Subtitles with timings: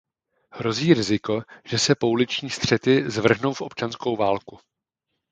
[0.51, 4.59] Hrozí riziko, že se pouliční střety zvrhnou v občanskou válku.